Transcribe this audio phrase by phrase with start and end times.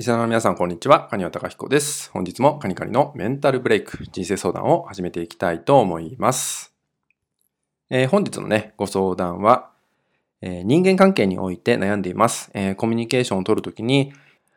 [0.00, 1.08] リスナーの皆さん、こんにちは。
[1.08, 2.10] カニワタカヒコです。
[2.12, 6.72] 本日もカニカニのメンタルブレイク、人生相談を始めていきたいと思います。
[7.90, 9.72] えー、本日のね、ご相談は、
[10.40, 12.50] えー、人間関係において悩んでいます。
[12.54, 14.14] えー、コミュニケーションを取るときに、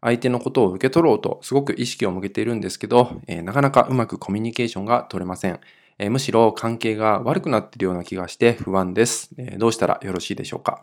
[0.00, 5.60] 相手のことを受け取ろうとすごく意識を向けているんですけど、えなかなかうまくコミュニケーションが取れません。
[5.98, 10.82] えむしろ関係が悪くなっているような気がして不安です、えどうしたらよろしいでしょうか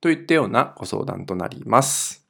[0.00, 2.21] といったようなご相談となります。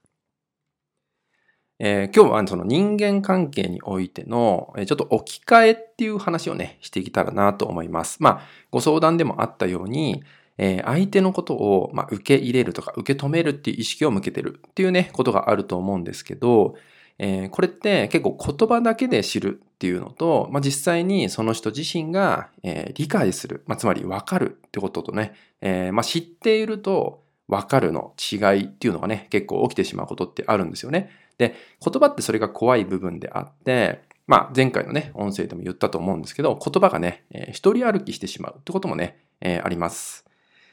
[1.84, 8.23] えー、今日はその人間関係においての、ちょっと置き換えっていう話をね、していけたらなと思います。
[8.23, 8.40] まあ、
[8.70, 10.23] ご相談でもあったように、
[10.59, 16.76] えー、相手のことを、まあ、受け入れるとか受け止めるっていう意識を向けてるっていうね、ことがあると思うんですけど、
[17.18, 31.10] えー、これって結構言葉だけで知るっていうのと、まあ、実際にその人自身が、えー、理解する、まあ、つまり分かるってこととね、えーまあ、知っていると分かるの違いっていうのがね、結構起きてしまうことってあるんですよね。
[31.38, 31.54] で、
[31.84, 40.24] 言葉ってそれが怖い部分であって、まあ前回のね、音声でも言ったと思うんですけど、言葉がね、えー、一人歩きしてしまうってこともね、えー、あります。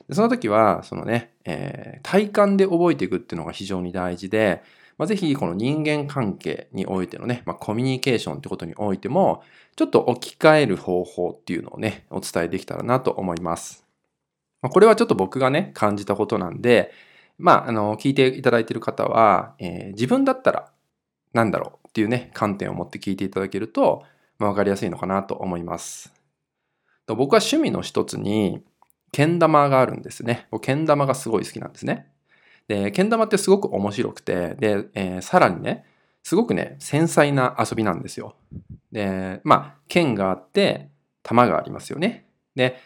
[0.07, 4.63] でその時は、そのね、えー、体感で覚えていくっていうのが非常に大事で、
[4.97, 9.43] まあ、ぜひこの人間関係においてのね、まあ、コミュニケーションってことにおいても、
[9.77, 13.85] ちょっと置き換える方法っていうのをね、お伝えできたらなと思います。
[14.61, 16.91] まあ、これはちょっと僕がね、感じたことなんで、
[17.39, 20.71] まあ、あの、聞いていただいている方は、えー、自分だったら
[21.33, 24.03] 何だろうっていうね、観点を持って聞いていただけると、
[24.37, 26.13] まあ、わかりやすいのかなと思います。
[27.07, 28.63] 僕は趣味の一つに、
[29.11, 30.47] けん玉があるんですね。
[30.61, 32.11] けん玉がすごい好きなんですね。
[32.67, 35.85] で、けん玉ってすごく面白くて、で、えー、さらにね、
[36.23, 38.35] すごくね、繊細な遊びなんですよ。
[38.91, 40.89] で、まあ、剣があって、
[41.23, 42.27] 玉がありますよね。
[42.55, 42.77] で、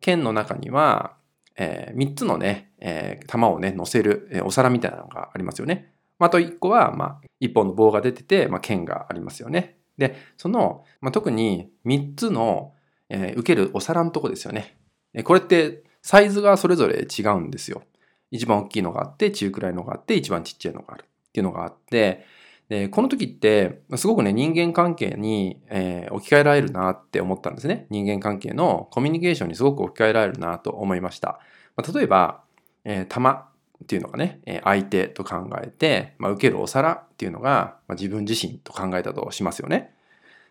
[0.00, 1.16] 剣の中には、
[1.56, 5.92] えー、3つのね、えー、玉をね、乗せる、えー、お皿みたいなのがありますよね。
[6.18, 9.78] あと1個は、まあ、1本の棒が出てて、まあ、剣がありますよね。
[9.98, 12.74] で、その、まあ、特に3つの、
[13.08, 14.78] えー、受けるお皿のとこですよね。
[15.24, 17.82] これってサイズがそれぞれ違うんですよ。
[18.30, 22.24] 一番大きいのがあって、中くらいのがあって、一番ちっちゃいのがあるっていうのがあって、
[22.68, 27.86] でこの時って、すごくね、人間関係に、えー、置き換えられるなって思ったんですね。
[27.90, 31.38] 人間関係のコミュニケーションにすごく置き換えられるなと思いました。
[31.76, 32.42] まあ、例えば、
[32.84, 33.48] えー、玉
[33.84, 39.94] っていうのがね、相手と考えて、まあ、受けるお皿っていうのが、まあ、自分自身と考えたとしますよね。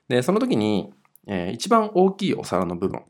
[0.08, 0.94] で、その時に、
[1.28, 3.04] えー、一番大きいお皿の部分っ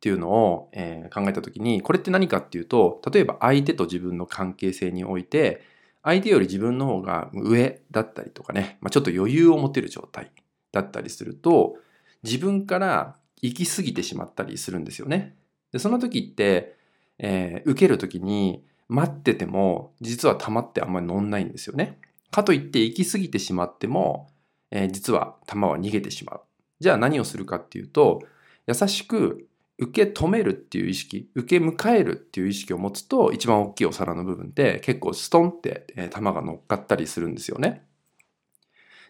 [0.00, 5.62] ていうのを、えー、考えた時に、これって何かっていうと、例えば相手と自分の関係性において、
[6.04, 10.30] 相手より自分の方が上だったりとかね、まあ、ちょっと余裕を持てる状態
[10.70, 11.76] だったりすると、
[12.22, 15.34] 自分から行き過ぎてしまったりするんですよね。
[15.72, 16.76] でその時って、
[17.18, 21.98] えー、受ける時に待ってても実は玉ってあんまり乗んないんですよね。
[22.30, 24.30] かといって行き過ぎてしまっても、
[24.70, 26.40] えー、実は玉は逃げてしまう。
[26.80, 28.20] じゃあ何をするかっていうと
[28.66, 29.46] 優しく
[29.78, 37.84] 受け止めるっていう意識、受け迎えるっていう意識を持つと、一番大きいお皿の部分って結構ストンって、え玉が乗っかったりするんですよね。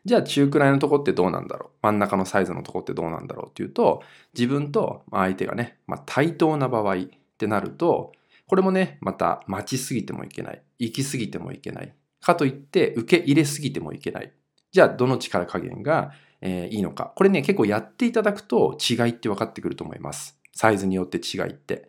[0.06, 1.70] じゃあ中くらいのとこってどうなんだろう？
[1.82, 4.02] 真ん中のサイズのとこってどうなんだろうっていうと、
[4.34, 6.98] 自分と相手がね、まあ、対等な場合っ
[7.38, 8.12] てなると、
[8.46, 10.62] これもね、また待ちすぎてもいけない。
[10.78, 11.94] 行き過ぎてもいけない。
[12.20, 14.32] かといって受け入れすぎてもいけない。
[14.72, 17.12] じゃあどの力加減が、えー、いいのか。
[17.16, 20.38] これね、結構やっていただくと違いって分かってくると思います。
[20.54, 21.88] サイズによって違いって。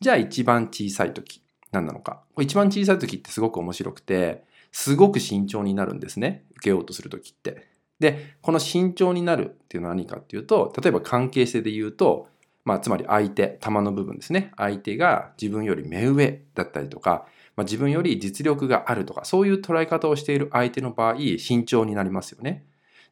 [0.00, 2.22] じゃあ一番小さい時、何なのか。
[2.40, 6.44] 一番小さい時ってすごく面白くて、すごく慎重になるんですね。
[6.56, 7.66] 受けようとする時って。
[7.98, 12.28] で、この慎重になるっていうのは何かっていうと、例えば関係性で言うと、
[12.64, 14.50] まあ、つまり相手、玉の部分ですね。
[14.56, 22.66] 相手が自分より目上だったりとか、まあ、自分より実力があるとか、そういう捉え方をしている相手の場合、慎重になりますよね。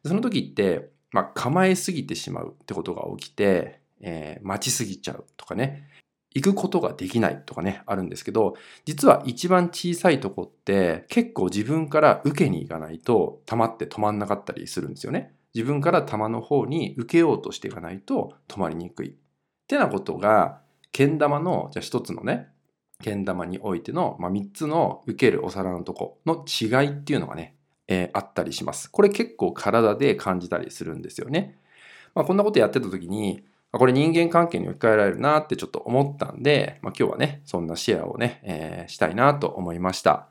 [0.05, 5.87] その時って、まあ、構えすぎてしまうってことが起きて、えー、待ちすぎちゃうとかね、
[6.35, 15.33] 行くことができないとかね、あるんですけど、実は一番小さいとこって結構自分から受けに行かないと溜って止まんなかったりするんですよね。
[15.53, 19.11] 自分から玉の方に受けようとしていかないと止まりにくい。
[19.11, 19.13] っ
[19.67, 20.61] てなことが、
[20.91, 22.49] けん玉の、じゃあ一つのね、
[23.01, 27.55] けん玉においての、まあ、3つの受けるお皿のとこの違いっていうのがね、
[27.87, 28.91] えー、あったりします。
[28.91, 31.59] これ結構体で感じたりするんですよね。
[32.13, 33.43] まあ、こんなことやってた時に、
[33.79, 40.27] これ人間関係に置き換えられるなってちょっと思ったんで、まあ、今日はね、そんなシェアをね、えー、したいなと思いました。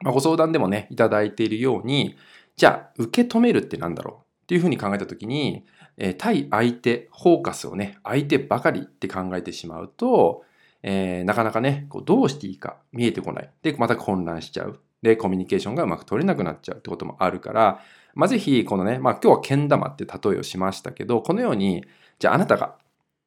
[0.00, 2.16] まあ、ご相談でもね、いただいているように、
[2.56, 5.64] じゃあ、受け止めるって何だろうっていうふうに考えたときに、
[5.96, 10.44] えー、対相手、フォーカスをね、相手ばかりって考えてしまうと、
[10.82, 13.50] えー、なかなかね、こうどうしていいか見えてこない。
[13.62, 14.80] で、また混乱しちゃう。
[15.02, 17.80] で、コミュニケーションがうまく取れなくなっちゃうってこともあるから、
[18.14, 21.84] まあ、ぜひ、このね、まあ、今日はけん玉って例えをしましたけど、このように、
[22.18, 22.76] じゃああなたが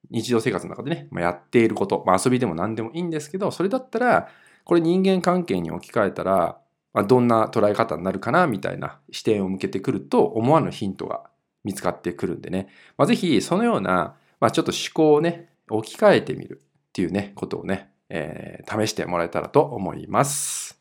[0.10, 4.30] 日常生活の中でね、まあ、やっていること、まあ、遊びでも何でもいいんですけど、それだったら、
[4.63, 6.60] これ人間関係に置き換えたら、
[6.94, 11.24] まあ、どんな捉え方になるかな、みたいな視点を向けてくると、思わぬヒントが
[11.63, 12.68] 見つかってくるんでね、
[12.98, 20.81] まあ、ぜひ、そのような、まあ、ちょっと思考をね、置き換えてみるっていうね、ことをね、えー、試してもらえたらと思います。